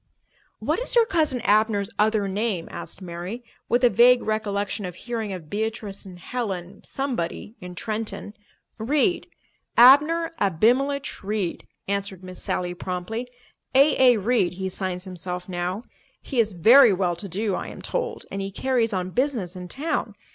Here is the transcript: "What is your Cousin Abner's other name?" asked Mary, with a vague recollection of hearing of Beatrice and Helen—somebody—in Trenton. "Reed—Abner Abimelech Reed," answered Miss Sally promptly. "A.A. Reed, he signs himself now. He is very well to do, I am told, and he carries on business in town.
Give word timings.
"What 0.57 0.79
is 0.79 0.95
your 0.95 1.05
Cousin 1.05 1.41
Abner's 1.41 1.91
other 1.99 2.27
name?" 2.27 2.67
asked 2.71 3.03
Mary, 3.03 3.43
with 3.69 3.83
a 3.83 3.89
vague 3.91 4.23
recollection 4.23 4.83
of 4.83 4.95
hearing 4.95 5.31
of 5.31 5.47
Beatrice 5.47 6.07
and 6.07 6.17
Helen—somebody—in 6.17 7.75
Trenton. 7.75 8.33
"Reed—Abner 8.79 10.31
Abimelech 10.39 11.21
Reed," 11.23 11.67
answered 11.87 12.23
Miss 12.23 12.41
Sally 12.41 12.73
promptly. 12.73 13.27
"A.A. 13.75 14.17
Reed, 14.19 14.53
he 14.53 14.69
signs 14.69 15.03
himself 15.03 15.47
now. 15.47 15.83
He 16.19 16.39
is 16.39 16.53
very 16.53 16.91
well 16.93 17.15
to 17.15 17.29
do, 17.29 17.53
I 17.53 17.67
am 17.67 17.83
told, 17.83 18.25
and 18.31 18.41
he 18.41 18.49
carries 18.49 18.93
on 18.93 19.11
business 19.11 19.55
in 19.55 19.67
town. 19.67 20.15